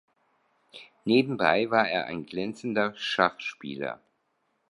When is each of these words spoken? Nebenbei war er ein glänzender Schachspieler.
Nebenbei 1.05 1.69
war 1.69 1.87
er 1.87 2.07
ein 2.07 2.25
glänzender 2.25 2.95
Schachspieler. 2.95 4.01